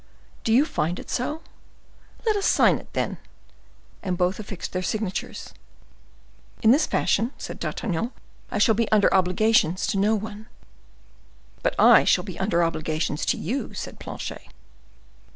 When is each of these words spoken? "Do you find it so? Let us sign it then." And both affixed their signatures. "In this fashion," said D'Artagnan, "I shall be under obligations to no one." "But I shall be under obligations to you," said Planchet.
"Do 0.43 0.51
you 0.51 0.65
find 0.65 0.97
it 0.97 1.11
so? 1.11 1.43
Let 2.25 2.35
us 2.35 2.43
sign 2.47 2.79
it 2.79 2.91
then." 2.93 3.19
And 4.01 4.17
both 4.17 4.39
affixed 4.39 4.73
their 4.73 4.81
signatures. 4.81 5.53
"In 6.63 6.71
this 6.71 6.87
fashion," 6.87 7.33
said 7.37 7.59
D'Artagnan, 7.59 8.11
"I 8.49 8.57
shall 8.57 8.73
be 8.73 8.91
under 8.91 9.13
obligations 9.13 9.85
to 9.85 9.99
no 9.99 10.15
one." 10.15 10.47
"But 11.61 11.75
I 11.79 12.03
shall 12.03 12.23
be 12.23 12.39
under 12.39 12.63
obligations 12.63 13.27
to 13.27 13.37
you," 13.37 13.75
said 13.75 13.99
Planchet. 13.99 14.47